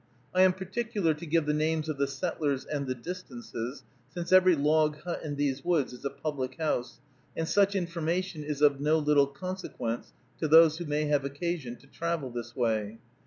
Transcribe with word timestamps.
I 0.33 0.41
am 0.41 0.53
particular 0.53 1.13
to 1.13 1.25
give 1.27 1.45
the 1.45 1.53
names 1.53 1.87
of 1.87 1.97
the 1.99 2.07
settlers 2.07 2.65
and 2.65 2.87
the 2.87 2.95
distances, 2.95 3.83
since 4.11 4.31
every 4.31 4.55
log 4.55 4.97
hut 5.01 5.21
in 5.23 5.35
these 5.35 5.63
woods 5.63 5.93
is 5.93 6.03
a 6.03 6.09
public 6.09 6.57
house, 6.57 6.99
and 7.37 7.47
such 7.47 7.75
information 7.75 8.43
is 8.43 8.63
of 8.63 8.81
no 8.81 8.97
little 8.97 9.27
consequence 9.27 10.11
to 10.39 10.47
those 10.47 10.79
who 10.79 10.85
may 10.85 11.03
have 11.05 11.23
occasion 11.23 11.75
to 11.75 11.85
travel 11.85 12.31
this 12.31 12.55
way. 12.55 12.97